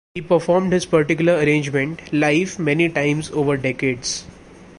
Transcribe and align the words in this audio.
He 0.15 0.21
performed 0.23 0.73
his 0.73 0.87
particular 0.87 1.35
arrangement 1.35 2.11
live 2.11 2.57
many 2.57 2.89
times 2.89 3.29
over 3.29 3.55
decades. 3.55 4.25